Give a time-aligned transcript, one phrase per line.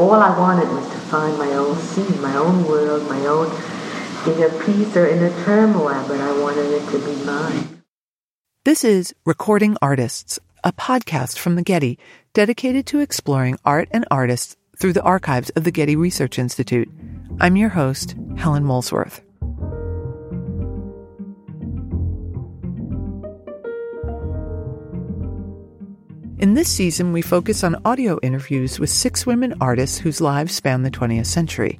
[0.00, 3.48] all I wanted was to find my own scene, my own world, my own
[4.26, 7.82] inner peace or inner turmoil, but I wanted it to be mine.
[8.64, 11.98] This is Recording Artists, a podcast from the Getty
[12.32, 16.88] dedicated to exploring art and artists through the archives of the Getty Research Institute.
[17.38, 19.20] I'm your host, Helen Molesworth.
[26.40, 30.82] In this season, we focus on audio interviews with six women artists whose lives span
[30.82, 31.78] the 20th century.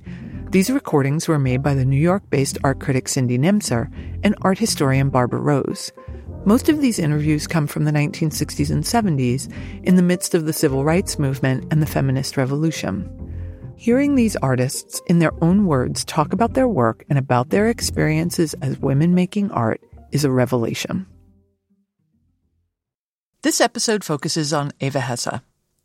[0.51, 3.91] These recordings were made by the New York based art critic Cindy Nemser
[4.23, 5.91] and art historian Barbara Rose.
[6.45, 9.51] Most of these interviews come from the 1960s and 70s,
[9.85, 13.09] in the midst of the civil rights movement and the feminist revolution.
[13.77, 18.55] Hearing these artists, in their own words, talk about their work and about their experiences
[18.61, 19.81] as women making art
[20.13, 21.07] is a revelation.
[23.43, 25.41] This episode focuses on Eva Hesse.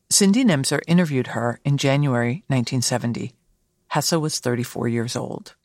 [0.09, 3.31] Cindy Nemser interviewed her in January 1970.
[3.87, 5.55] Hesse was 34 years old.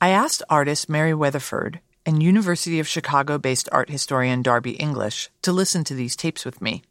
[0.00, 5.52] I asked artist Mary Weatherford and University of Chicago based art historian Darby English to
[5.52, 6.82] listen to these tapes with me.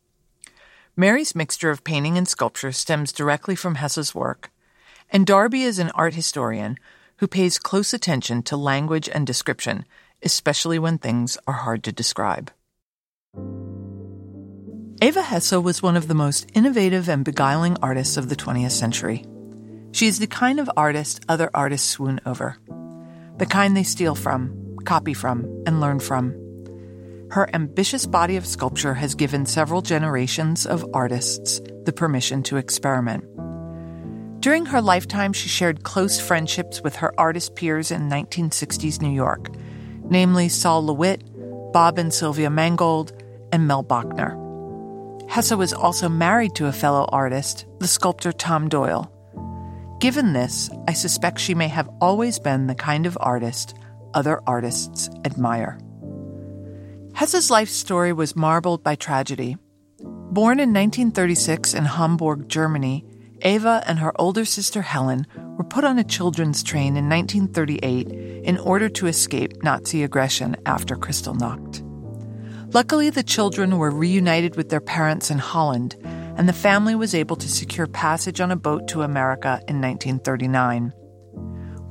[0.96, 4.52] Mary's mixture of painting and sculpture stems directly from Hesse's work,
[5.09, 6.78] and Darby is an art historian
[7.18, 9.86] who pays close attention to language and description,
[10.22, 12.52] especially when things are hard to describe.
[15.04, 19.26] Eva Hesse was one of the most innovative and beguiling artists of the 20th century.
[19.92, 22.56] She is the kind of artist other artists swoon over,
[23.36, 26.31] the kind they steal from, copy from, and learn from.
[27.31, 33.26] Her ambitious body of sculpture has given several generations of artists the permission to experiment.
[34.40, 39.50] During her lifetime, she shared close friendships with her artist peers in 1960s New York,
[40.06, 41.26] namely Sol LeWitt,
[41.74, 43.12] Bob and Sylvia Mangold,
[43.52, 44.43] and Mel Bochner.
[45.34, 49.12] Hesse was also married to a fellow artist, the sculptor Tom Doyle.
[50.00, 53.73] Given this, I suspect she may have always been the kind of artist
[54.14, 55.80] other artists admire.
[57.16, 59.58] Hesse's life story was marbled by tragedy.
[60.00, 63.03] Born in 1936 in Hamburg, Germany,
[63.41, 65.25] Eva and her older sister Helen
[65.58, 68.08] were put on a children's train in 1938
[68.46, 71.83] in order to escape Nazi aggression after Kristallnacht.
[72.73, 77.35] Luckily, the children were reunited with their parents in Holland, and the family was able
[77.35, 80.91] to secure passage on a boat to America in 1939.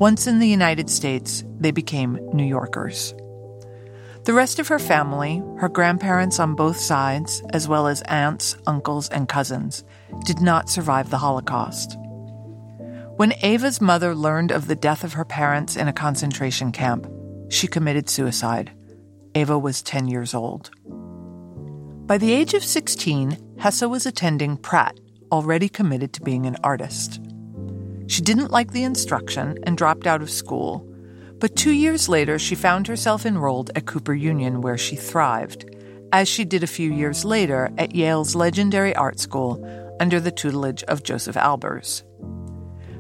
[0.01, 3.15] Once in the United States, they became New Yorkers.
[4.25, 9.09] The rest of her family, her grandparents on both sides, as well as aunts, uncles,
[9.09, 9.85] and cousins,
[10.25, 11.97] did not survive the Holocaust.
[13.17, 17.07] When Eva's mother learned of the death of her parents in a concentration camp,
[17.51, 18.73] she committed suicide.
[19.35, 20.71] Eva was 10 years old.
[22.07, 24.99] By the age of 16, Hesse was attending Pratt,
[25.31, 27.21] already committed to being an artist.
[28.09, 30.87] She didn't like the instruction and dropped out of school,
[31.39, 35.65] but two years later she found herself enrolled at Cooper Union, where she thrived,
[36.13, 39.65] as she did a few years later at Yale's legendary art school
[39.99, 42.03] under the tutelage of Josef Albers.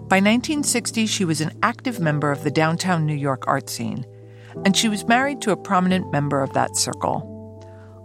[0.08, 4.06] By 1960, she was an active member of the downtown New York art scene
[4.64, 7.28] and she was married to a prominent member of that circle.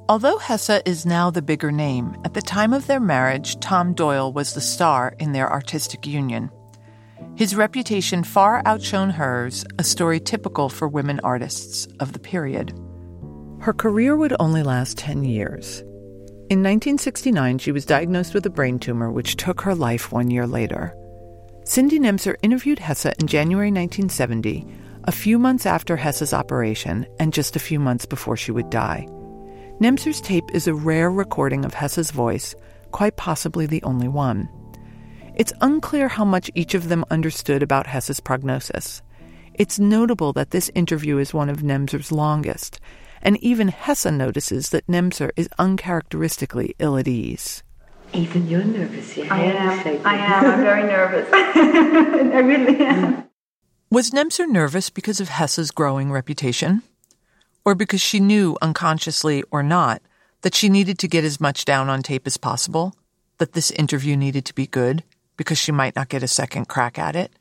[0.10, 4.32] Although Hesse is now the bigger name, at the time of their marriage, Tom Doyle
[4.32, 6.50] was the star in their artistic union.
[7.36, 12.74] His reputation far outshone hers, a story typical for women artists of the period.
[13.60, 15.82] Her career would only last 10 years.
[16.50, 20.48] In 1969, she was diagnosed with a brain tumor, which took her life one year
[20.48, 20.96] later.
[21.66, 24.66] Cindy Nemser interviewed Hesse in January 1970
[25.08, 29.08] a few months after Hesse's operation and just a few months before she would die.
[29.80, 32.54] Nemser's tape is a rare recording of Hesse's voice,
[32.92, 34.50] quite possibly the only one.
[35.36, 39.02] It's unclear how much each of them understood about Hesse's prognosis.
[39.54, 42.82] It's notable that this interview is one of Nemser's longest,
[43.22, 47.64] and even Hesse notices that Nemser is uncharacteristically ill at ease.
[48.14, 49.16] Even you're nervous.
[49.16, 50.06] Yeah, I am.
[50.06, 50.46] I am.
[50.46, 51.30] I'm very nervous.
[51.34, 53.28] I really am.
[53.90, 56.84] Was Nemser nervous because of Hesse's growing reputation?
[57.64, 60.02] Or because she knew, unconsciously or not,
[60.42, 62.94] that she needed to get as much down on tape as possible?
[63.38, 65.06] That this interview needed to be good
[65.38, 67.32] because she might not get a second crack at it?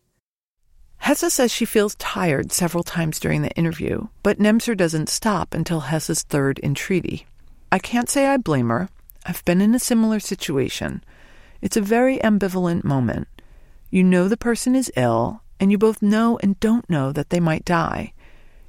[0.98, 5.80] Hesse says she feels tired several times during the interview, but Nemser doesn't stop until
[5.80, 7.26] Hesse's third entreaty.
[7.72, 8.88] I can't say I blame her.
[9.24, 11.02] I've been in a similar situation.
[11.60, 13.26] It's a very ambivalent moment.
[13.90, 17.40] You know the person is ill, and you both know and don't know that they
[17.40, 18.12] might die.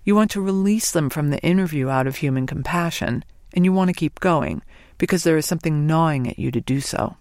[0.03, 3.89] You want to release them from the interview out of human compassion, and you want
[3.89, 4.61] to keep going
[4.97, 7.17] because there is something gnawing at you to do so.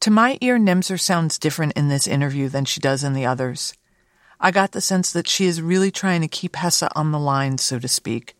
[0.00, 3.74] To my ear, Nemser sounds different in this interview than she does in the others.
[4.40, 7.58] I got the sense that she is really trying to keep Hesse on the line,
[7.58, 8.34] so to speak,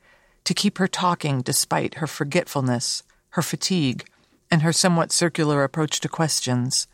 [0.45, 4.07] to keep her talking despite her forgetfulness, her fatigue,
[4.51, 6.89] and her somewhat circular approach to questions.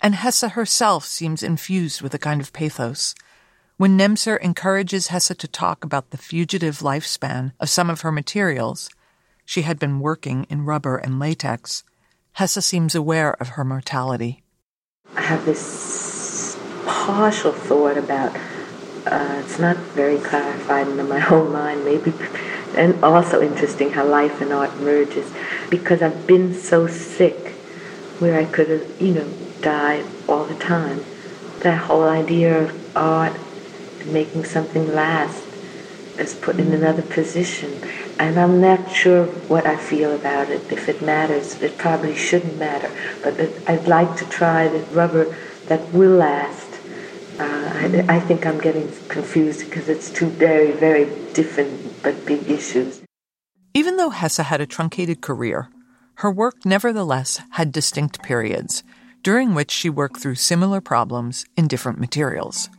[0.00, 3.14] And Hesse herself seems infused with a kind of pathos.
[3.76, 8.88] When Nemser encourages Hesse to talk about the fugitive lifespan of some of her materials,
[9.44, 11.84] she had been working in rubber and latex,
[12.32, 14.42] Hesse seems aware of her mortality.
[15.14, 18.36] I have this partial thought about
[19.06, 22.12] uh, it's not very clarified in my own mind, maybe,
[22.76, 25.32] and also interesting how life and art merges
[25.70, 27.52] because I've been so sick
[28.18, 29.28] where I could have, you know,
[29.66, 31.04] died all the time.
[31.66, 33.32] That whole idea of art
[34.00, 35.42] and making something last
[36.18, 37.72] is put in another position.
[38.20, 40.70] And I'm not sure what I feel about it.
[40.70, 42.90] If it matters, it probably shouldn't matter.
[43.24, 43.32] But
[43.66, 45.34] I'd like to try the rubber
[45.66, 46.70] that will last.
[47.40, 51.72] Uh, I, I think I'm getting confused because it's two very, very different
[52.04, 53.02] but big issues.
[53.74, 55.68] Even though Hesse had a truncated career,
[56.22, 58.84] her work nevertheless had distinct periods,
[59.26, 62.70] during which she worked through similar problems in different materials.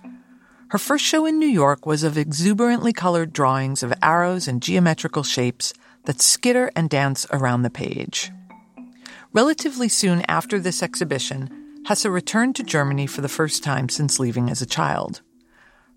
[0.69, 5.23] Her first show in New York was of exuberantly colored drawings of arrows and geometrical
[5.23, 5.73] shapes
[6.05, 8.31] that skitter and dance around the page.
[9.33, 14.49] Relatively soon after this exhibition, Hesse returned to Germany for the first time since leaving
[14.49, 15.19] as a child.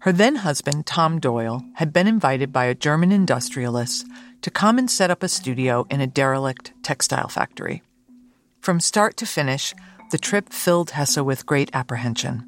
[0.00, 4.04] Her then husband, Tom Doyle, had been invited by a German industrialist
[4.42, 7.84] to come and set up a studio in a derelict textile factory.
[8.60, 9.74] From start to finish,
[10.10, 12.46] the trip filled Hesse with great apprehension.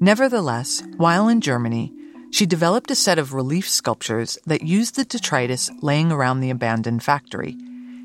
[0.00, 1.92] Nevertheless, while in Germany,
[2.30, 7.02] she developed a set of relief sculptures that used the detritus laying around the abandoned
[7.02, 7.56] factory,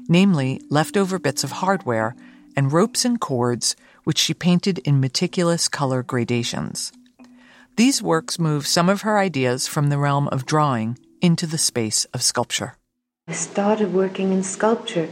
[0.08, 2.16] namely leftover bits of hardware
[2.58, 6.92] and ropes and cords, which she painted in meticulous color gradations.
[7.76, 12.06] These works move some of her ideas from the realm of drawing into the space
[12.14, 12.78] of sculpture.
[13.28, 15.10] I started working in sculpture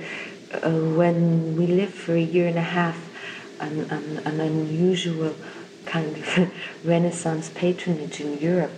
[0.54, 2.96] uh, when we lived for a year and a half,
[3.64, 5.34] an, an, an unusual
[5.86, 6.52] kind of
[6.84, 8.72] Renaissance patronage in Europe,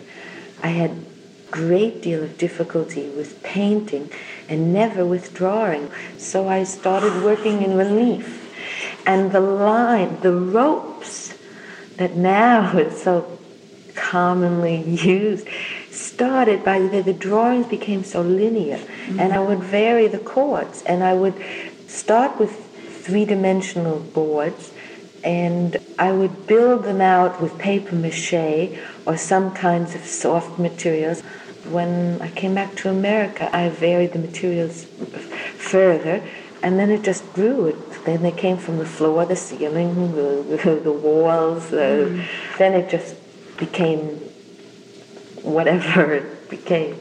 [0.63, 1.05] I had
[1.51, 4.09] great deal of difficulty with painting
[4.49, 5.89] and never with drawing.
[6.17, 8.41] So I started working in relief.
[9.05, 11.37] And the line, the ropes
[11.97, 13.37] that now is so
[13.95, 15.47] commonly used,
[15.91, 18.77] started by the, the drawings became so linear.
[18.77, 19.19] Mm-hmm.
[19.19, 20.81] And I would vary the cords.
[20.83, 21.35] And I would
[21.87, 22.51] start with
[23.05, 24.73] three dimensional boards
[25.25, 28.77] and I would build them out with paper mache
[29.07, 31.21] or some kinds of soft materials.
[31.71, 34.85] When I came back to America, I varied the materials
[35.57, 36.23] further,
[36.61, 37.65] and then it just grew.
[37.65, 41.73] It, then they came from the floor, the ceiling, the, the walls.
[41.73, 42.25] Uh, mm.
[42.59, 43.15] Then it just
[43.57, 44.01] became
[45.41, 46.99] whatever it became.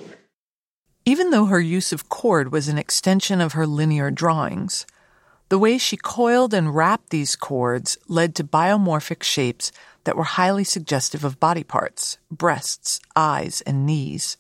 [1.05, 4.87] Even though her use of cord was an extension of her linear drawings,
[5.49, 9.73] the way she coiled and wrapped these cords led to biomorphic shapes
[10.05, 14.37] that were highly suggestive of body parts, breasts, eyes, and knees.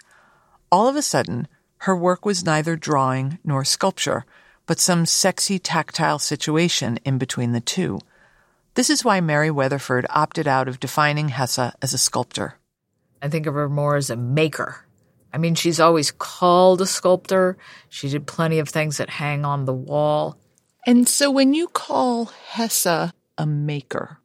[0.71, 1.49] All of a sudden,
[1.79, 4.25] her work was neither drawing nor sculpture,
[4.67, 8.01] but some sexy tactile situation in between the two.
[8.75, 12.59] This is why Mary Weatherford opted out of defining Hesse as a sculptor.
[13.23, 14.85] I think of her more as a maker.
[15.33, 17.57] I mean, she's always called a sculptor.
[17.89, 20.39] She did plenty of things that hang on the wall.
[20.87, 24.19] And so when you call Hesse a maker,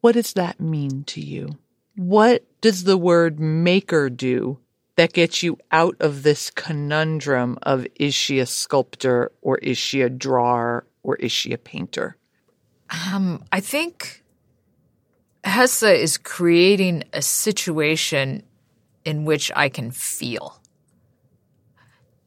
[0.00, 1.58] what does that mean to you?
[1.96, 4.58] What does the word maker do
[4.96, 10.02] that gets you out of this conundrum of is she a sculptor or is she
[10.02, 12.16] a drawer or is she a painter?
[12.90, 14.22] Um, I think
[15.44, 18.42] Hesse is creating a situation
[19.04, 20.60] in which I can feel.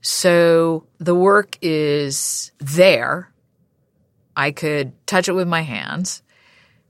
[0.01, 3.31] So the work is there
[4.35, 6.21] I could touch it with my hands.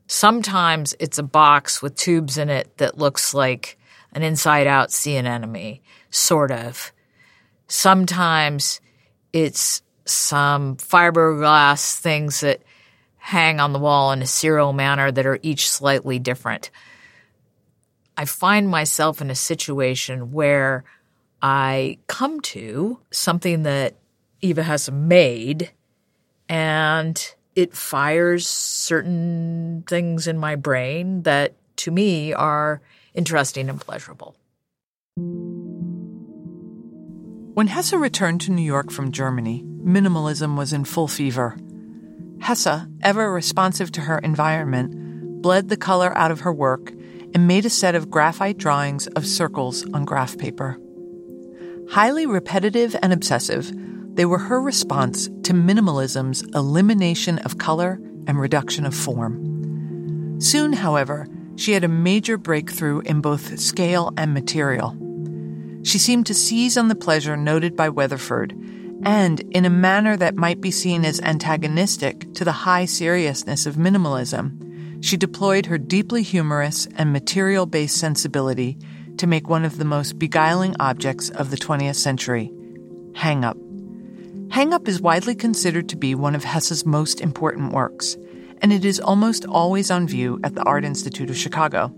[0.07, 3.77] Sometimes it's a box with tubes in it that looks like
[4.13, 6.91] an inside out sea anemone, sort of.
[7.67, 8.81] Sometimes
[9.33, 12.61] it's some fiberglass things that
[13.17, 16.69] hang on the wall in a serial manner that are each slightly different.
[18.15, 20.83] I find myself in a situation where
[21.41, 23.95] I come to something that
[24.41, 25.71] Eva has made
[26.47, 32.81] and it fires certain things in my brain that to me are
[33.13, 34.35] interesting and pleasurable.
[37.55, 41.57] When Hesse returned to New York from Germany, minimalism was in full fever.
[42.41, 46.91] Hesse, ever responsive to her environment, bled the color out of her work
[47.33, 50.77] and made a set of graphite drawings of circles on graph paper.
[51.91, 53.71] Highly repetitive and obsessive,
[54.15, 60.39] they were her response to minimalism's elimination of color and reduction of form.
[60.39, 64.97] Soon, however, she had a major breakthrough in both scale and material.
[65.83, 68.53] She seemed to seize on the pleasure noted by Weatherford,
[69.03, 73.75] and in a manner that might be seen as antagonistic to the high seriousness of
[73.75, 78.77] minimalism, she deployed her deeply humorous and material based sensibility
[79.17, 82.51] to make one of the most beguiling objects of the 20th century
[83.13, 83.57] Hang Up.
[84.55, 88.15] Hang Up is widely considered to be one of Hesse's most important works,
[88.61, 91.89] and it is almost always on view at the Art Institute of Chicago.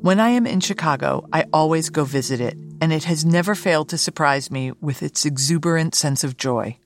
[0.00, 3.90] When I am in Chicago, I always go visit it, and it has never failed
[3.90, 6.78] to surprise me with its exuberant sense of joy.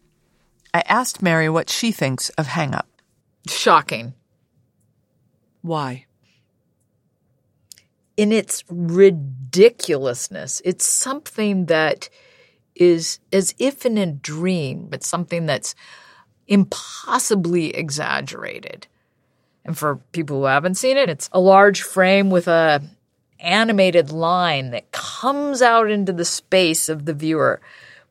[0.74, 2.88] I asked Mary what she thinks of Hang Up.
[3.46, 4.14] Shocking.
[5.62, 6.06] Why?
[8.16, 12.08] In its ridiculousness, it's something that
[12.80, 15.74] is as if in a dream, but something that's
[16.48, 18.88] impossibly exaggerated.
[19.64, 22.82] And for people who haven't seen it, it's a large frame with a
[23.38, 27.60] animated line that comes out into the space of the viewer,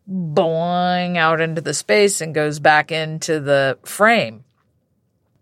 [0.09, 4.43] boing out into the space and goes back into the frame.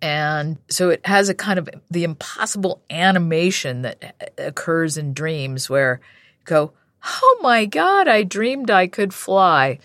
[0.02, 6.00] And so it has a kind of the impossible animation that occurs in dreams where
[6.40, 6.74] you go,
[7.04, 9.80] Oh my God, I dreamed I could fly.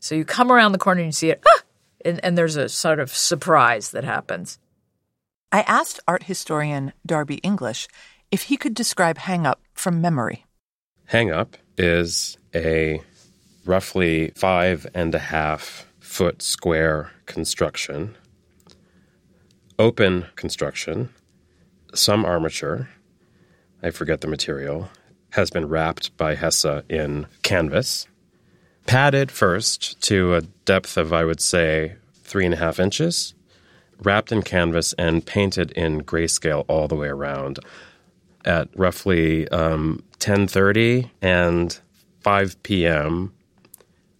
[0.00, 1.62] So you come around the corner and you see it, ah!
[2.04, 4.58] and, and there's a sort of surprise that happens.
[5.50, 7.88] I asked art historian Darby English
[8.30, 10.44] if he could describe Hang Up from memory.
[11.06, 13.00] Hang Up is a
[13.64, 18.16] roughly five and a half foot square construction,
[19.78, 21.08] open construction,
[21.94, 22.88] some armature,
[23.82, 24.88] I forget the material,
[25.34, 28.06] has been wrapped by Hesse in canvas,
[28.86, 33.34] padded first to a depth of, I would say, three and a half inches,
[34.00, 37.58] wrapped in canvas and painted in grayscale all the way around.
[38.44, 41.80] At roughly um, 10:30 and
[42.20, 43.34] 5 p.m.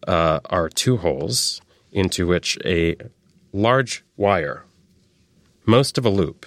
[0.09, 1.61] Uh, are two holes
[1.93, 2.97] into which a
[3.53, 4.65] large wire,
[5.65, 6.47] most of a loop,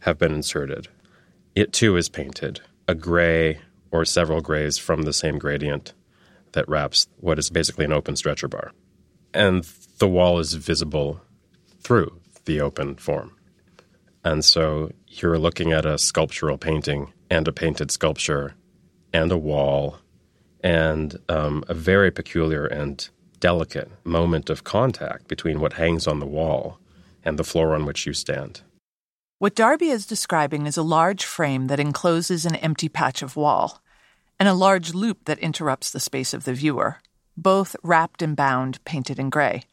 [0.00, 0.86] have been inserted.
[1.56, 5.94] It too is painted a gray or several grays from the same gradient
[6.52, 8.72] that wraps what is basically an open stretcher bar.
[9.34, 9.64] And
[9.98, 11.20] the wall is visible
[11.80, 13.36] through the open form.
[14.24, 18.54] And so you're looking at a sculptural painting and a painted sculpture
[19.12, 19.98] and a wall
[20.62, 26.26] and um, a very peculiar and delicate moment of contact between what hangs on the
[26.26, 26.78] wall
[27.24, 28.62] and the floor on which you stand.
[29.38, 33.82] What Darby is describing is a large frame that encloses an empty patch of wall,
[34.40, 37.00] and a large loop that interrupts the space of the viewer,
[37.36, 39.64] both wrapped and bound, painted in gray.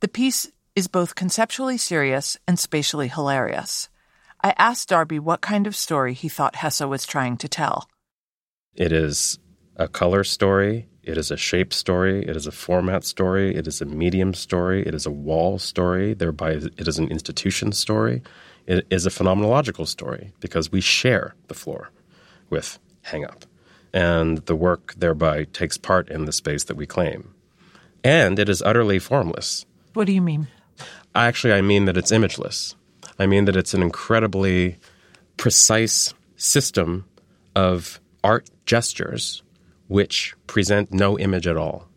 [0.00, 3.88] The piece is both conceptually serious and spatially hilarious.
[4.42, 7.88] I asked Darby what kind of story he thought Hesse was trying to tell.
[8.74, 9.38] It is
[9.76, 13.80] a color story, it is a shape story, it is a format story, it is
[13.80, 18.22] a medium story, it is a wall story, thereby, it is an institution story.
[18.68, 21.90] It is a phenomenological story because we share the floor
[22.50, 23.46] with Hang Up.
[23.94, 27.34] And the work thereby takes part in the space that we claim.
[28.04, 29.64] And it is utterly formless.
[29.94, 30.48] What do you mean?
[31.14, 32.74] Actually, I mean that it's imageless.
[33.18, 34.76] I mean that it's an incredibly
[35.38, 37.06] precise system
[37.56, 39.42] of art gestures
[39.86, 41.88] which present no image at all.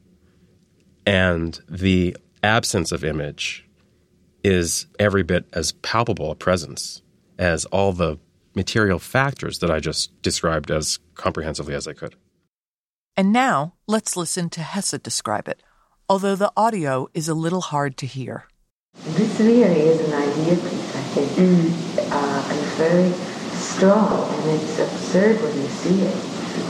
[1.05, 3.67] And the absence of image
[4.43, 7.01] is every bit as palpable a presence
[7.37, 8.17] as all the
[8.55, 12.15] material factors that I just described as comprehensively as I could.
[13.17, 15.61] And now let's listen to Hesse describe it,
[16.09, 18.45] although the audio is a little hard to hear.
[19.05, 21.31] This really is an idea piece, I think.
[21.31, 22.11] Mm.
[22.11, 23.11] Uh, it's very
[23.53, 26.15] strong and it's absurd when you see it.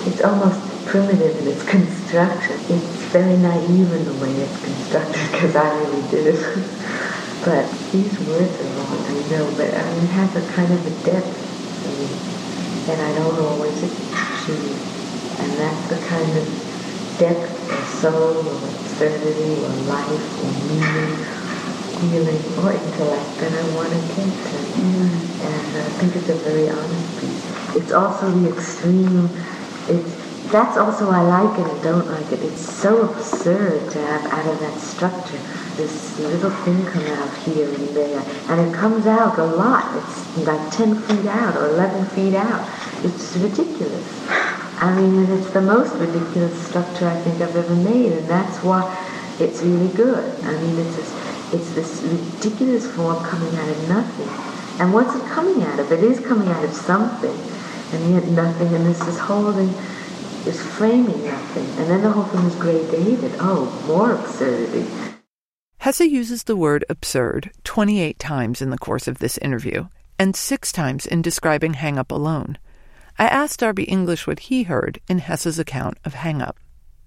[0.08, 2.56] It's almost primitive in its construction.
[2.70, 7.18] It's very naive in the way it's constructed because I really did it.
[7.44, 10.86] But these words are long, I know, but I mean, it has a kind of
[10.86, 11.34] a depth
[11.84, 14.78] I mean, that I don't always achieve.
[15.40, 16.46] And that's the kind of
[17.18, 21.18] depth or soul or absurdity or life or meaning,
[21.98, 24.58] feeling or intellect that I want to get to.
[24.78, 25.42] Mm.
[25.42, 27.76] And I think it's a very honest piece.
[27.76, 29.30] It's also the extreme,
[29.90, 30.21] it's
[30.52, 32.42] that's also I like it and don't like it.
[32.42, 35.40] It's so absurd to have out of that structure
[35.78, 39.96] this little thing come out here and there, and it comes out a lot.
[39.98, 42.68] It's like 10 feet out or 11 feet out.
[43.04, 44.30] It's ridiculous.
[44.82, 48.84] I mean, it's the most ridiculous structure I think I've ever made, and that's why
[49.40, 50.44] it's really good.
[50.44, 54.82] I mean, it's this, it's this ridiculous form coming out of nothing.
[54.82, 55.92] And what's it coming out of?
[55.92, 57.38] It is coming out of something,
[57.94, 59.74] and yet nothing, and this is holding,
[60.48, 61.66] is framing nothing.
[61.80, 63.36] And then the whole thing is gradated.
[63.40, 64.90] Oh, more absurdity.
[65.80, 69.88] Hesse uses the word absurd 28 times in the course of this interview,
[70.20, 72.60] and six times in describing Hang Up alone.
[73.18, 76.58] I asked Darby English what he heard in Hesse's account of Hang Up.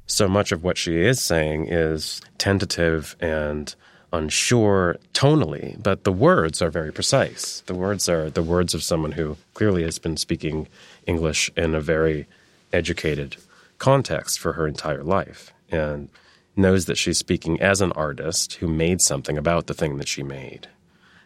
[0.07, 3.75] So much of what she is saying is tentative and
[4.13, 7.63] unsure tonally, but the words are very precise.
[7.67, 10.69] The words are the words of someone who clearly has been speaking
[11.07, 12.27] English in a very
[12.75, 13.37] educated
[13.79, 15.53] context for her entire life.
[15.71, 16.09] And
[16.57, 20.23] knows that she's speaking as an artist who made something about the thing that she
[20.23, 20.69] made.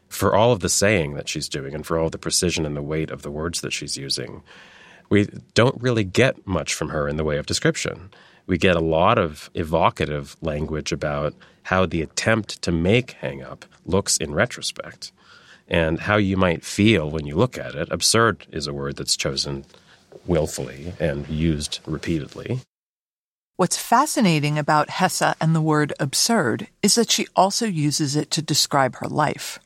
[0.09, 2.83] For all of the saying that she's doing and for all the precision and the
[2.83, 4.43] weight of the words that she's using,
[5.11, 8.11] we don't really get much from her in the way of description.
[8.47, 13.67] We get a lot of evocative language about how the attempt to make Hang Up
[13.85, 15.13] looks in retrospect
[15.69, 17.89] and how you might feel when you look at it.
[17.91, 19.67] Absurd is a word that's chosen
[20.27, 22.61] willfully and used repeatedly.
[23.57, 28.43] What's fascinating about Hesse and the word absurd is that she also uses it to
[28.43, 29.59] describe her life.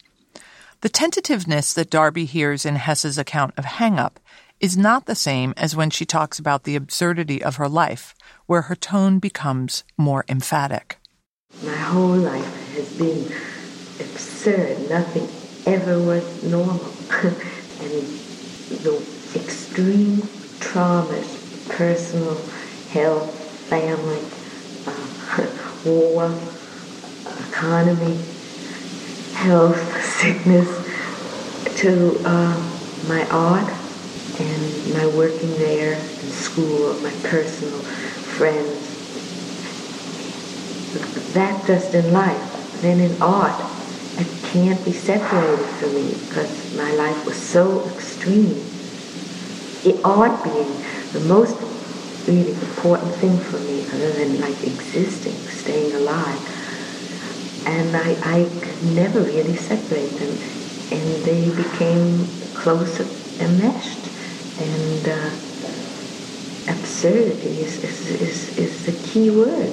[0.80, 4.18] The tentativeness that Darby hears in Hesse's account of Hang Up
[4.60, 8.14] is not the same as when she talks about the absurdity of her life,
[8.46, 10.98] where her tone becomes more emphatic.
[11.62, 13.26] My whole life has been
[14.00, 14.88] absurd.
[14.88, 15.28] Nothing
[15.66, 16.76] ever was normal.
[17.82, 18.06] and
[18.82, 20.18] the extreme
[20.60, 21.26] traumas,
[21.68, 22.36] personal,
[22.90, 23.30] health,
[23.68, 24.20] family,
[24.86, 25.46] uh,
[25.84, 26.34] war,
[27.48, 28.18] economy,
[29.34, 30.68] health, sickness,
[31.78, 32.54] to uh,
[33.08, 33.72] my art
[34.38, 37.78] and my working there in school, my personal
[38.36, 38.78] friends.
[41.34, 42.80] That just in life.
[42.82, 43.58] Then in art,
[44.18, 48.71] it can't be separated from me because my life was so extreme.
[50.04, 50.72] Art being
[51.12, 51.58] the most
[52.28, 56.38] really important thing for me other than like existing, staying alive.
[57.66, 58.38] And I, I
[58.94, 60.36] never really separate them.
[60.92, 63.06] And they became closer
[63.42, 63.98] enmeshed.
[64.60, 65.30] And uh,
[66.70, 69.72] absurdity is, is, is, is the key word.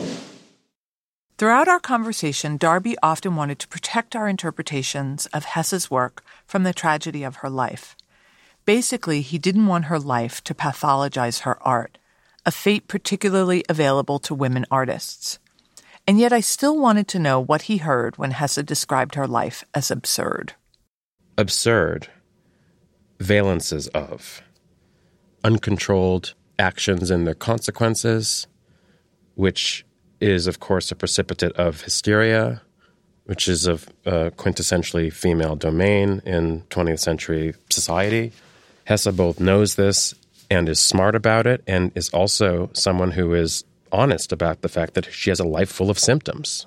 [1.38, 6.74] Throughout our conversation, Darby often wanted to protect our interpretations of Hesse's work from the
[6.74, 7.96] tragedy of her life.
[8.70, 11.98] Basically, he didn't want her life to pathologize her art,
[12.46, 15.40] a fate particularly available to women artists.
[16.06, 19.64] And yet I still wanted to know what he heard when Hesse described her life
[19.74, 20.54] as absurd.
[21.36, 22.10] Absurd.
[23.18, 24.44] Valences of.
[25.44, 28.46] Uncontrolled actions and their consequences,
[29.34, 29.84] which
[30.22, 32.62] is, of course, a precipitate of hysteria,
[33.24, 38.32] which is a uh, quintessentially female domain in 20th century society.
[38.90, 40.16] Hesse both knows this
[40.50, 44.96] and is smart about it and is also someone who is honest about the fact
[44.96, 46.66] that she has a life full of symptoms.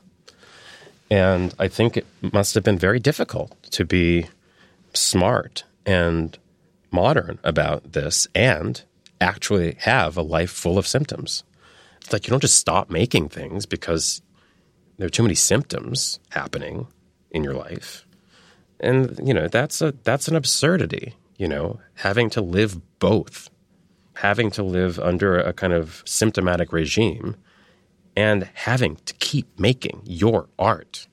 [1.10, 4.28] And I think it must have been very difficult to be
[4.94, 6.38] smart and
[6.92, 8.80] modern about this and
[9.20, 11.42] actually have a life full of symptoms.
[12.02, 14.22] It's like you don't just stop making things because
[14.96, 16.86] there are too many symptoms happening
[17.32, 18.06] in your life.
[18.78, 23.50] And you know, that's a that's an absurdity, you know, having to live both
[24.14, 27.36] having to live under a kind of symptomatic regime
[28.16, 31.08] and having to keep making your art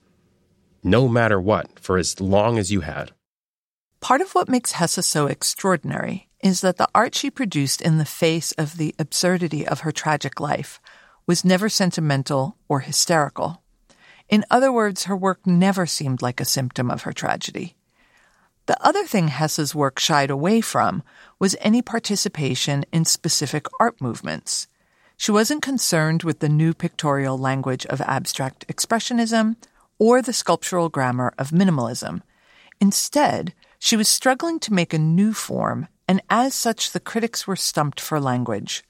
[0.84, 3.12] no matter what for as long as you had.
[4.00, 8.06] Part of what makes Hesse so extraordinary is that the art she produced in the
[8.06, 10.80] face of the absurdity of her tragic life
[11.26, 13.62] was never sentimental or hysterical.
[14.30, 17.76] In other words, her work never seemed like a symptom of her tragedy.
[18.70, 21.02] The other thing Hesse's work shied away from
[21.40, 24.68] was any participation in specific art movements.
[25.18, 29.56] She wasn't concerned with the new pictorial language of abstract expressionism
[29.98, 32.22] or the sculptural grammar of minimalism.
[32.80, 37.56] Instead, she was struggling to make a new form, and as such, the critics were
[37.56, 38.84] stumped for language.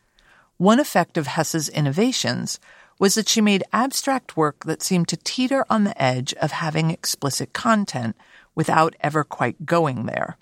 [0.58, 2.60] One effect of Hesse's innovations
[3.00, 6.92] was that she made abstract work that seemed to teeter on the edge of having
[6.92, 8.18] explicit content
[8.56, 10.38] without ever quite going there.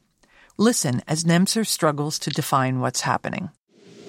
[0.57, 3.49] Listen as Nemser struggles to define what's happening.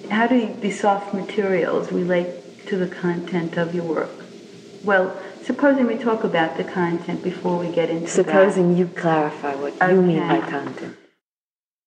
[0.09, 4.09] how do the soft materials relate to the content of your work?
[4.83, 8.79] Well, supposing we talk about the content before we get into Supposing that.
[8.79, 10.95] you clarify what you mean by content.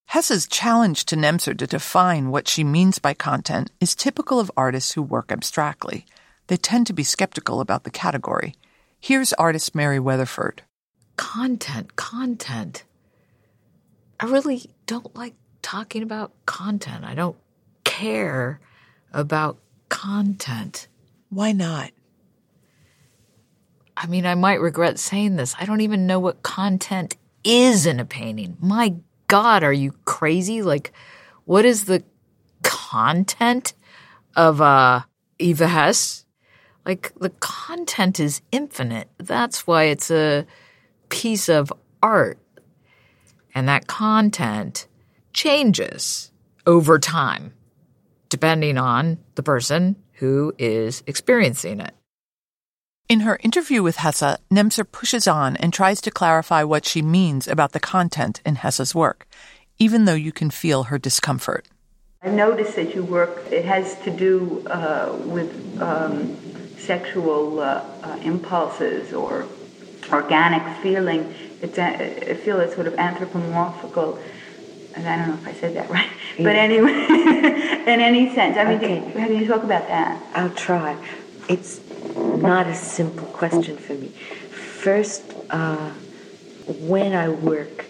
[0.06, 4.92] Hesse's challenge to Nemser to define what she means by content is typical of artists
[4.92, 6.04] who work abstractly.
[6.48, 8.54] They tend to be skeptical about the category.
[9.00, 10.62] Here's artist Mary Weatherford.
[11.16, 12.84] Content, content.
[14.20, 17.04] I really don't like talking about content.
[17.04, 17.36] I don't
[17.84, 18.60] care
[19.12, 20.88] about content.
[21.30, 21.90] Why not?
[23.96, 25.54] I mean, I might regret saying this.
[25.58, 28.56] I don't even know what content is in a painting.
[28.60, 28.94] My
[29.28, 30.62] God, are you crazy?
[30.62, 30.92] Like,
[31.44, 32.02] what is the
[32.62, 33.74] content
[34.36, 35.02] of uh,
[35.38, 36.24] Eva Hess?
[36.84, 39.08] Like, the content is infinite.
[39.18, 40.46] That's why it's a
[41.12, 41.70] piece of
[42.02, 42.38] art.
[43.54, 44.88] And that content
[45.34, 46.32] changes
[46.66, 47.52] over time,
[48.30, 51.94] depending on the person who is experiencing it.
[53.10, 57.46] In her interview with Hesse, Nemser pushes on and tries to clarify what she means
[57.46, 59.26] about the content in Hesse's work,
[59.78, 61.68] even though you can feel her discomfort.
[62.22, 66.38] I noticed that you work, it has to do uh, with um,
[66.78, 69.46] sexual uh, uh, impulses or
[70.10, 71.34] organic feeling.
[71.60, 74.18] It's a, I feel it's sort of anthropomorphical.
[74.94, 76.10] And I don't know if I said that right.
[76.36, 76.90] But anyway,
[77.86, 78.56] in any sense.
[78.58, 79.00] I mean, Okay.
[79.12, 80.22] do- how do you talk about that?
[80.34, 80.96] I'll try.
[81.48, 81.80] It's
[82.16, 84.08] not a simple question for me.
[84.08, 85.90] First, uh,
[86.66, 87.86] when I work,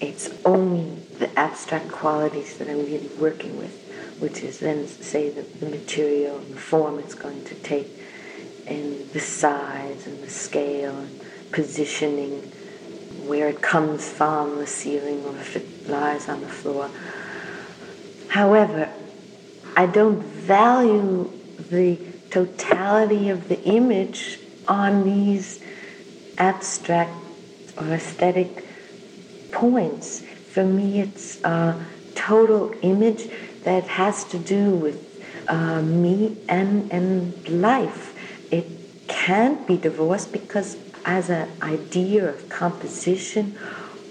[0.00, 3.72] it's only the abstract qualities that I'm really working with,
[4.18, 7.88] which is then, say, the, the material and the form it's going to take,
[8.66, 11.20] and the size and the scale and
[11.52, 12.40] positioning,
[13.26, 16.90] where it comes from, the ceiling, or if it lies on the floor.
[18.28, 18.88] However,
[19.76, 21.30] I don't value
[21.70, 21.98] the
[22.30, 25.62] totality of the image on these
[26.38, 27.12] abstract
[27.78, 28.64] or aesthetic
[29.50, 30.20] points.
[30.20, 31.78] For me, it's a
[32.14, 33.28] total image
[33.64, 34.98] that has to do with
[35.48, 38.18] uh, me and, and life.
[38.50, 38.66] It
[39.08, 43.56] can't be divorced because, as an idea of composition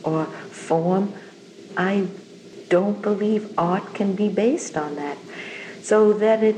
[0.04, 1.14] or form,
[1.78, 2.08] I
[2.70, 5.18] don't believe art can be based on that.
[5.82, 6.56] So that it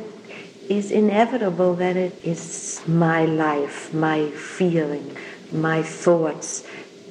[0.70, 5.16] is inevitable that it is my life, my feeling,
[5.52, 6.66] my thoughts.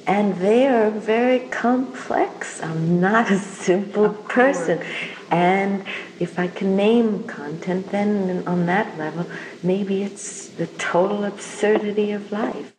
[0.05, 2.61] And they are very complex.
[2.61, 4.81] I'm not a simple person.
[5.31, 5.85] And
[6.19, 9.25] if I can name content, then on that level,
[9.61, 12.72] maybe it's the total absurdity of life.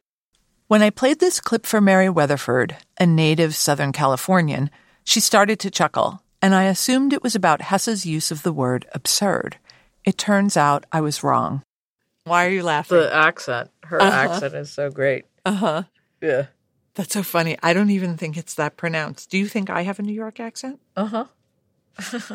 [0.66, 4.70] When I played this clip for Mary Weatherford, a native Southern Californian,
[5.05, 8.87] she started to chuckle, and I assumed it was about Hesse's use of the word
[8.92, 9.59] absurd.
[10.07, 11.62] It turns out I was wrong.
[12.24, 12.96] Why are you laughing?
[12.96, 15.27] The accent, her accent is so great.
[15.44, 15.83] Uh huh.
[16.22, 16.46] Yeah.
[16.94, 17.59] That's so funny.
[17.62, 19.29] I don't even think it's that pronounced.
[19.31, 20.81] Do you think I have a New York accent?
[20.96, 21.27] Uh
[22.00, 22.35] huh.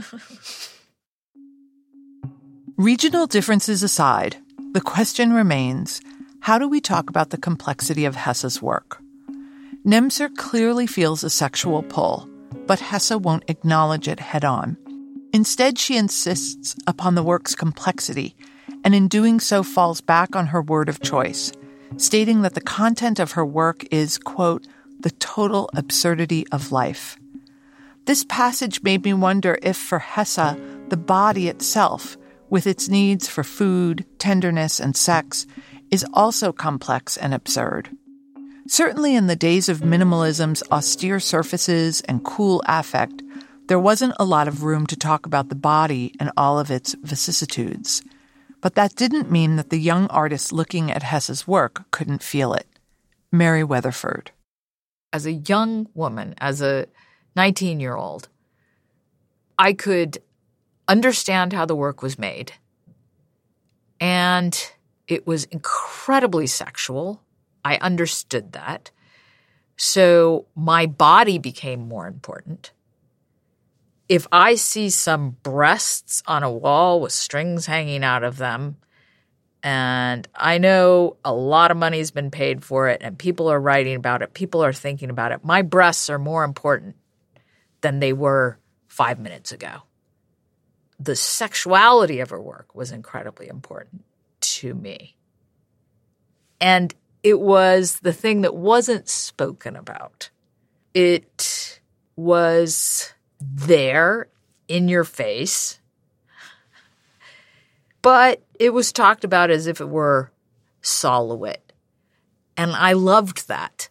[2.78, 4.38] Regional differences aside,
[4.74, 6.00] the question remains
[6.42, 9.02] how do we talk about the complexity of Hesse's work?
[9.86, 12.30] Nemser clearly feels a sexual pull,
[12.66, 14.78] but Hesse won't acknowledge it head on.
[15.34, 18.36] Instead, she insists upon the work's complexity,
[18.84, 21.52] and in doing so falls back on her word of choice,
[21.98, 24.68] stating that the content of her work is, quote,
[25.00, 27.18] the total absurdity of life.
[28.06, 30.58] This passage made me wonder if, for Hesse,
[30.90, 32.18] the body itself,
[32.50, 35.46] with its needs for food, tenderness, and sex,
[35.92, 37.90] is also complex and absurd.
[38.68, 43.24] Certainly in the days of minimalism's austere surfaces and cool affect,
[43.68, 46.96] there wasn't a lot of room to talk about the body and all of its
[47.02, 48.04] vicissitudes.
[48.62, 52.68] But that didn't mean that the young artist looking at Hesse's work couldn't feel it.
[53.32, 54.32] Mary Weatherford.
[55.14, 56.88] As a young woman, as a
[57.36, 58.28] 19 year old,
[59.58, 60.20] I could
[60.88, 62.54] understand how the work was made.
[64.00, 64.72] And
[65.10, 67.22] it was incredibly sexual.
[67.66, 68.92] I understood that.
[69.76, 72.72] So my body became more important.
[74.08, 78.78] If I see some breasts on a wall with strings hanging out of them,
[79.64, 83.96] and I know a lot of money's been paid for it, and people are writing
[83.96, 86.96] about it, people are thinking about it, my breasts are more important
[87.82, 89.82] than they were five minutes ago.
[91.00, 94.04] The sexuality of her work was incredibly important
[94.42, 95.16] to me.
[96.62, 100.30] And it was the thing that wasn't spoken about.
[100.94, 101.82] It
[102.16, 104.28] was there
[104.68, 105.80] in your face.
[108.02, 110.32] but it was talked about as if it were
[110.82, 111.74] Sol LeWitt.
[112.58, 113.90] And I loved that.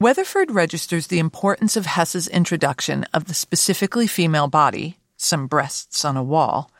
[0.00, 6.16] Weatherford registers the importance of Hesse's introduction of the specifically female body, some breasts on
[6.16, 6.70] a wall,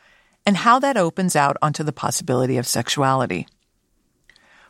[0.45, 3.47] and how that opens out onto the possibility of sexuality.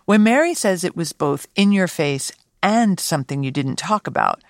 [0.06, 4.42] When Mary says it was both in your face and something you didn't talk about,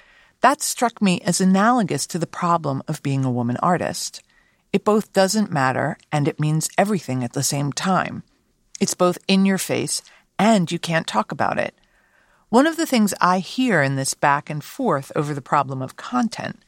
[0.42, 4.22] that struck me as analogous to the problem of being a woman artist.
[4.72, 8.24] It both doesn't matter and it means everything at the same time.
[8.80, 10.02] It's both in your face
[10.38, 11.74] and you can't talk about it.
[12.50, 15.96] One of the things I hear in this back and forth over the problem of
[15.96, 16.64] content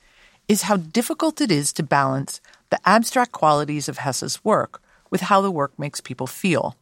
[0.47, 2.39] is how difficult it is to balance
[2.69, 6.75] the abstract qualities of Hesse's work with how the work makes people feel,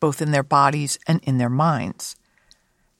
[0.00, 2.16] both in their bodies and in their minds.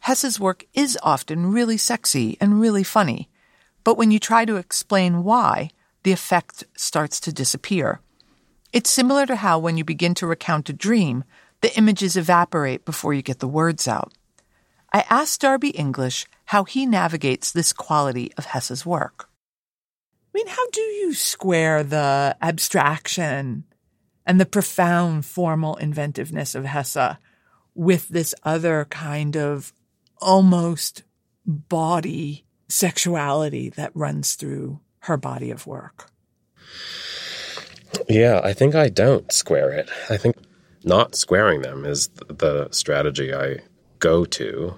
[0.01, 3.29] Hesse's work is often really sexy and really funny,
[3.85, 5.70] but when you try to explain why,
[6.03, 8.01] the effect starts to disappear.
[8.73, 11.25] It's similar to how, when you begin to recount a dream,
[11.61, 14.12] the images evaporate before you get the words out.
[14.92, 19.29] I asked Darby English how he navigates this quality of Hesse's work.
[20.35, 23.64] I mean, how do you square the abstraction
[24.27, 27.18] and the profound formal inventiveness of Hesse
[27.75, 29.73] with this other kind of
[30.20, 31.05] almost
[31.47, 36.11] body sexuality that runs through her body of work?
[38.09, 39.88] Yeah, I think I don't square it.
[40.11, 40.35] I think
[40.83, 43.59] not squaring them is the strategy I
[44.01, 44.75] go to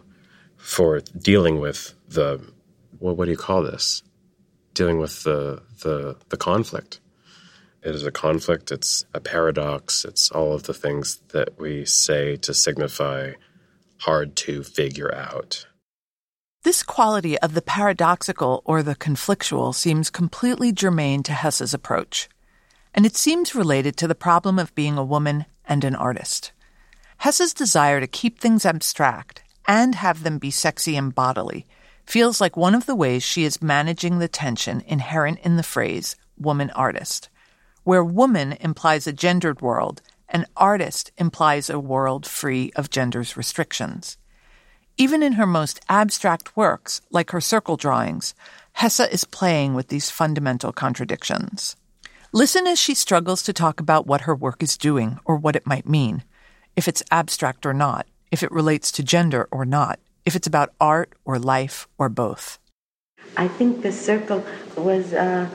[0.59, 2.53] for dealing with the
[2.99, 4.03] well, what do you call this?
[4.77, 7.01] Dealing with the the the conflict.
[7.83, 8.71] It is a conflict.
[8.71, 10.05] It's a paradox.
[10.05, 13.33] It's all of the things that we say to signify
[14.01, 15.67] hard to figure out.
[16.63, 22.29] This quality of the paradoxical or the conflictual seems completely germane to Hesse's approach,
[22.93, 26.53] and it seems related to the problem of being a woman and an artist.
[27.17, 31.67] Hesse's desire to keep things abstract and have them be sexy and bodily
[32.07, 36.17] feels like one of the ways she is managing the tension inherent in the phrase
[36.39, 37.29] woman artist,
[37.85, 44.19] where woman implies a gendered world and artist implies a world free of gender's restrictions.
[44.97, 48.35] Even in her most abstract works, like her circle drawings,
[48.73, 51.77] Hesse is playing with these fundamental contradictions.
[52.33, 55.67] Listen as she struggles to talk about what her work is doing or what it
[55.67, 56.25] might mean,
[56.77, 60.75] if it's abstract or not, if it relates to gender or not, if it's about
[60.81, 62.59] art or life or both.
[63.37, 64.45] I think the circle
[64.77, 65.49] was uh,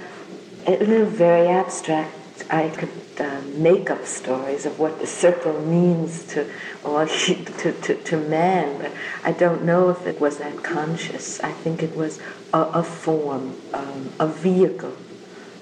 [0.66, 2.16] very abstract.
[2.50, 6.50] I could uh, make up stories of what the circle means to,
[6.84, 8.92] or to, to, to man, but
[9.24, 11.40] I don't know if it was that conscious.
[11.42, 12.20] I think it was
[12.54, 14.96] a, a form, um, a vehicle.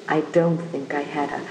[0.07, 1.41] I don't think I had a,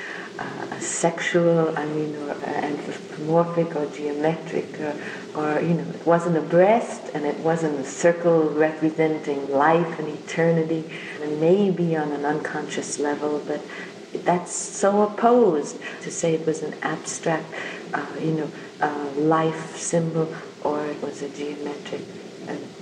[0.81, 4.95] sexual, I mean, or anthropomorphic or geometric, or,
[5.37, 10.09] or, you know, it wasn't a breast and it wasn't a circle representing life and
[10.09, 10.85] eternity,
[11.23, 13.61] and maybe on an unconscious level, but
[14.25, 17.47] that's so opposed to say it was an abstract,
[17.93, 22.03] uh, you know, uh, life symbol or it was a geometric.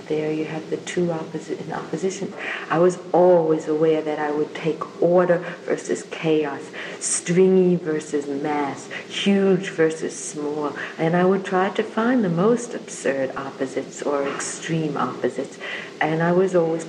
[0.07, 2.33] There you have the two opposite in opposition.
[2.69, 6.61] I was always aware that I would take order versus chaos,
[6.99, 13.35] stringy versus mass, huge versus small, and I would try to find the most absurd
[13.35, 15.57] opposites or extreme opposites.
[15.99, 16.87] And I was always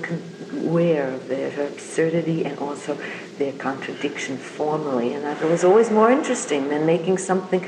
[0.53, 2.97] aware of their absurdity and also
[3.37, 5.13] their contradiction formally.
[5.13, 7.67] And that was always more interesting than making something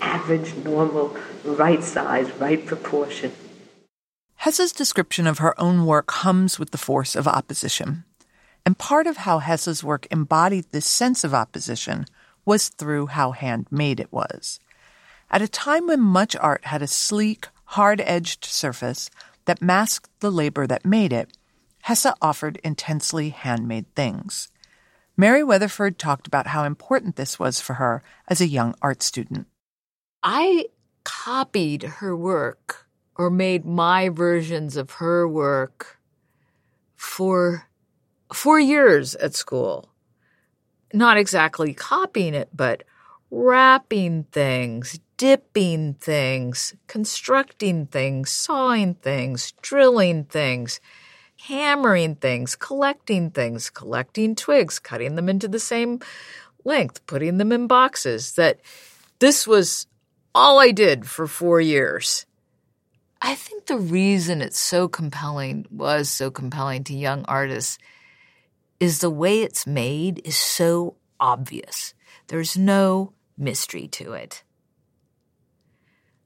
[0.00, 3.32] average, normal, right size, right proportion.
[4.38, 8.04] Hesse's description of her own work hums with the force of opposition.
[8.64, 12.06] And part of how Hesse's work embodied this sense of opposition
[12.44, 14.60] was through how handmade it was.
[15.28, 19.10] At a time when much art had a sleek, hard edged surface
[19.46, 21.36] that masked the labor that made it,
[21.82, 24.52] Hesse offered intensely handmade things.
[25.16, 29.48] Mary Weatherford talked about how important this was for her as a young art student.
[30.22, 30.66] I
[31.02, 32.87] copied her work
[33.18, 35.98] or made my versions of her work
[36.94, 37.68] for
[38.32, 39.90] four years at school.
[40.94, 42.84] Not exactly copying it, but
[43.30, 50.80] wrapping things, dipping things, constructing things, sawing things, drilling things,
[51.42, 56.00] hammering things, collecting things, collecting twigs, cutting them into the same
[56.64, 58.32] length, putting them in boxes.
[58.32, 58.60] That
[59.18, 59.86] this was
[60.34, 62.24] all I did for four years.
[63.20, 67.78] I think the reason it's so compelling, was so compelling to young artists,
[68.78, 71.94] is the way it's made is so obvious.
[72.28, 74.44] There's no mystery to it.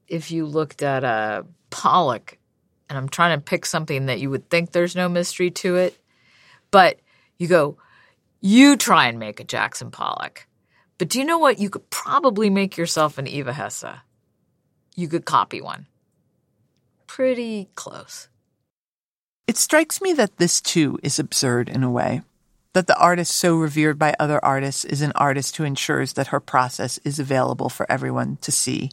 [0.07, 2.37] If you looked at a Pollock,
[2.89, 5.97] and I'm trying to pick something that you would think there's no mystery to it,
[6.69, 6.99] but
[7.39, 7.77] you go,
[8.39, 10.47] you try and make a Jackson Pollock.
[10.99, 11.57] But do you know what?
[11.57, 13.85] You could probably make yourself an Eva Hesse.
[14.95, 15.87] You could copy one.
[17.13, 18.27] Pretty close.
[19.45, 22.23] It strikes me that this too is absurd in a way.
[22.73, 26.39] That the artist so revered by other artists is an artist who ensures that her
[26.39, 28.89] process is available for everyone to see.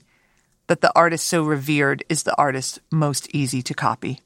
[0.67, 4.21] That the artist so revered is the artist most easy to copy.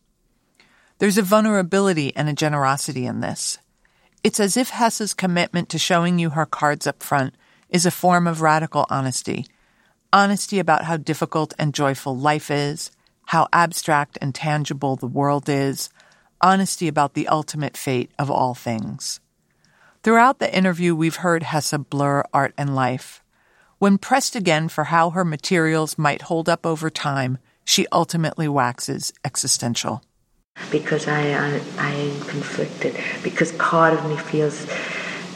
[0.99, 3.59] There's a vulnerability and a generosity in this.
[4.25, 7.37] It's as if Hesse's commitment to showing you her cards up front
[7.69, 9.47] is a form of radical honesty.
[10.13, 12.91] Honesty about how difficult and joyful life is,
[13.27, 15.91] how abstract and tangible the world is,
[16.41, 19.21] honesty about the ultimate fate of all things.
[20.03, 23.23] Throughout the interview, we've heard Hesse blur art and life.
[23.79, 29.13] When pressed again for how her materials might hold up over time, she ultimately waxes
[29.25, 30.03] existential.
[30.71, 34.67] Because I, I, I am conflicted, because part of me feels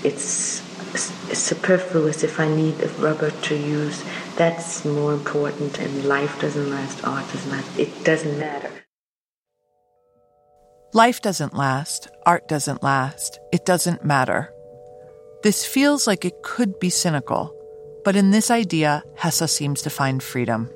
[0.04, 0.62] it's
[0.96, 4.04] superfluous if I need rubber to use.
[4.36, 7.78] That's more important, and life doesn't last, art doesn't last.
[7.78, 8.70] It doesn't matter.
[10.94, 14.50] Life doesn't last, art doesn't last, it doesn't matter.
[15.42, 17.54] This feels like it could be cynical,
[18.04, 20.70] but in this idea, Hesse seems to find freedom.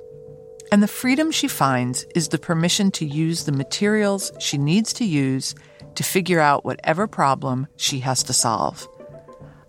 [0.70, 5.05] And the freedom she finds is the permission to use the materials she needs to
[5.05, 5.55] use
[5.94, 8.87] to figure out whatever problem she has to solve.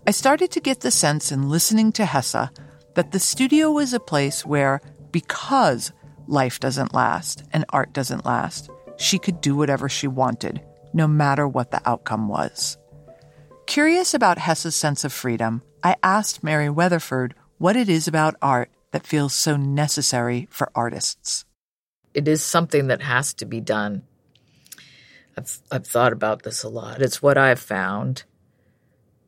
[0.06, 2.50] I started to get the sense in listening to Hesse
[2.94, 5.92] that the studio was a place where, because
[6.26, 10.60] life doesn't last and art doesn't last, she could do whatever she wanted,
[10.92, 12.76] no matter what the outcome was.
[13.66, 18.70] Curious about Hesse's sense of freedom, I asked Mary Weatherford what it is about art
[18.90, 21.46] that feels so necessary for artists.
[22.12, 24.02] It is something that has to be done.
[25.36, 27.00] I've, I've thought about this a lot.
[27.00, 28.24] It's what I've found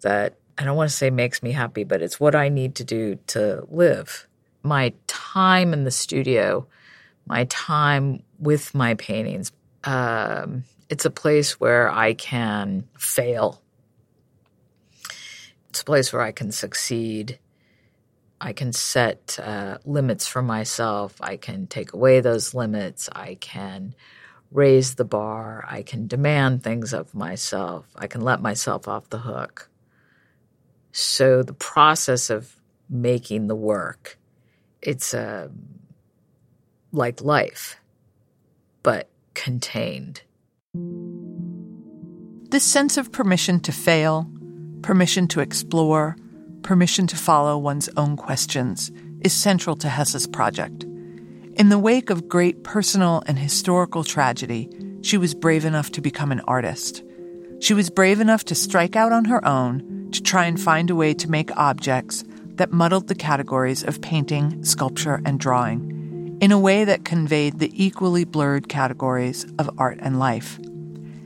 [0.02, 2.84] that I don't want to say makes me happy, but it's what I need to
[2.84, 4.26] do to live.
[4.62, 6.66] My time in the studio,
[7.26, 9.52] my time with my paintings,
[9.84, 13.60] um, it's a place where I can fail.
[15.70, 17.38] It's a place where I can succeed.
[18.40, 21.16] I can set uh, limits for myself.
[21.20, 23.08] I can take away those limits.
[23.12, 23.94] I can
[24.50, 25.64] raise the bar.
[25.68, 27.86] I can demand things of myself.
[27.96, 29.68] I can let myself off the hook.
[30.98, 32.56] So the process of
[32.88, 34.18] making the work,
[34.80, 35.48] it's uh,
[36.90, 37.76] like life,
[38.82, 40.22] but contained.
[42.48, 44.26] This sense of permission to fail,
[44.80, 46.16] permission to explore,
[46.62, 50.84] permission to follow one's own questions is central to Hesse's project.
[51.58, 54.70] In the wake of great personal and historical tragedy,
[55.02, 57.04] she was brave enough to become an artist.
[57.60, 60.94] She was brave enough to strike out on her own to try and find a
[60.94, 62.24] way to make objects
[62.56, 67.70] that muddled the categories of painting, sculpture, and drawing in a way that conveyed the
[67.72, 70.58] equally blurred categories of art and life.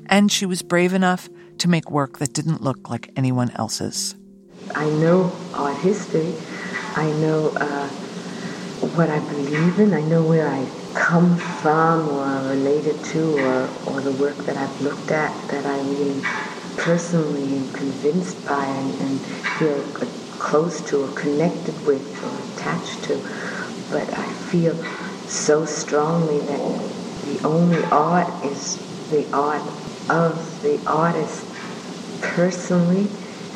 [0.07, 4.17] And she was brave enough to make work that didn't look like anyone else's.
[4.75, 6.35] I know art history.
[6.97, 7.89] I know uh,
[8.97, 9.95] what I believe in.
[9.95, 14.81] I know where I come from or related to or, or the work that I've
[14.81, 16.23] looked at that I really
[16.81, 19.21] personally am convinced by and, and
[19.59, 19.83] feel
[20.39, 23.17] close to or connected with or attached to.
[23.91, 24.75] But I feel
[25.29, 26.59] so strongly that
[27.27, 28.79] the only art is
[29.11, 29.63] the art
[30.09, 31.45] of the artist
[32.23, 33.09] personally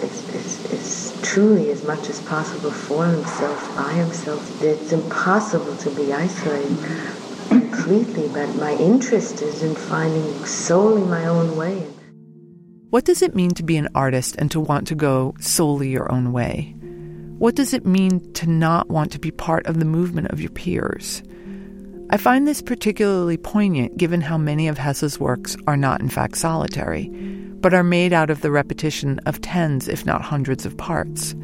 [0.03, 4.63] is, is, is truly as much as possible for himself, by himself.
[4.63, 6.77] It's impossible to be isolated
[7.49, 11.87] completely, but my interest is in finding solely my own way.
[12.95, 16.13] What does it mean to be an artist and to want to go solely your
[16.13, 16.77] own way?
[17.39, 20.53] What does it mean to not want to be part of the movement of your
[20.53, 21.21] peers?
[22.11, 26.37] I find this particularly poignant given how many of Hesse's works are not, in fact,
[26.37, 31.35] solitary, but are made out of the repetition of tens, if not hundreds, of parts.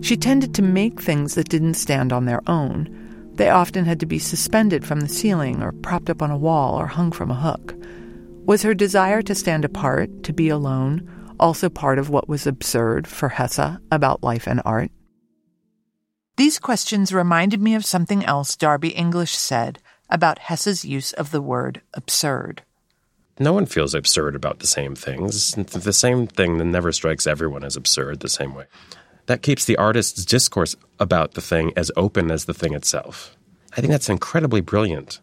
[0.00, 2.88] She tended to make things that didn't stand on their own.
[3.34, 6.80] They often had to be suspended from the ceiling or propped up on a wall
[6.80, 7.74] or hung from a hook.
[8.48, 13.06] Was her desire to stand apart, to be alone, also part of what was absurd
[13.06, 14.90] for Hesse about life and art?
[16.38, 21.42] These questions reminded me of something else Darby English said about Hesse's use of the
[21.42, 22.62] word absurd.
[23.38, 25.52] No one feels absurd about the same things.
[25.52, 28.64] The same thing that never strikes everyone as absurd the same way.
[29.26, 33.36] That keeps the artist's discourse about the thing as open as the thing itself.
[33.76, 35.20] I think that's incredibly brilliant.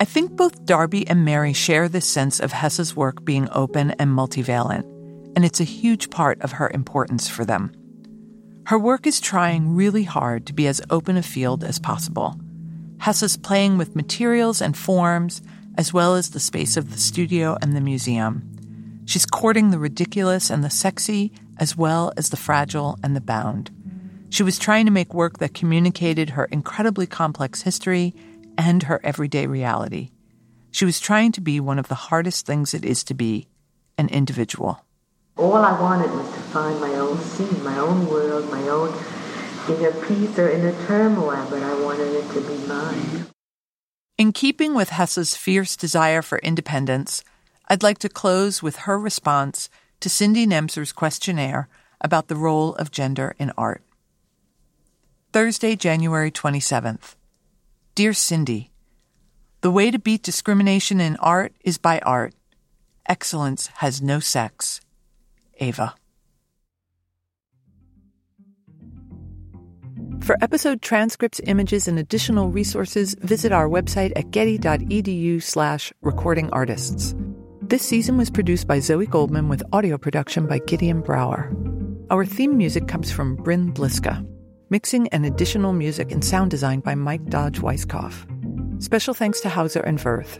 [0.00, 4.10] I think both Darby and Mary share this sense of Hesse's work being open and
[4.10, 4.84] multivalent,
[5.36, 7.70] and it's a huge part of her importance for them.
[8.64, 12.40] Her work is trying really hard to be as open a field as possible.
[12.96, 15.42] Hesse's playing with materials and forms,
[15.76, 19.02] as well as the space of the studio and the museum.
[19.04, 23.70] She's courting the ridiculous and the sexy, as well as the fragile and the bound.
[24.30, 28.14] She was trying to make work that communicated her incredibly complex history
[28.60, 30.10] and her everyday reality.
[30.70, 33.48] She was trying to be one of the hardest things it is to be
[33.96, 34.84] an individual.
[35.38, 38.92] All I wanted was to find my own scene, my own world, my own
[39.66, 43.26] inner peace or inner turmoil, but I wanted it to be mine.
[44.18, 47.24] In keeping with Hesse's fierce desire for independence,
[47.66, 51.70] I'd like to close with her response to Cindy Nemser's questionnaire
[52.02, 53.82] about the role of gender in art.
[55.32, 57.14] Thursday, January 27th.
[57.96, 58.70] Dear Cindy,
[59.62, 62.34] the way to beat discrimination in art is by art.
[63.06, 64.80] Excellence has no sex.
[65.58, 65.94] Eva.
[70.20, 77.14] For episode transcripts, images, and additional resources, visit our website at getty.edu slash recording artists.
[77.62, 81.52] This season was produced by Zoe Goldman with audio production by Gideon Brower.
[82.10, 84.24] Our theme music comes from Bryn Bliska.
[84.72, 88.80] Mixing and additional music and sound design by Mike Dodge Weiskopf.
[88.80, 90.38] Special thanks to Hauser and Wirth.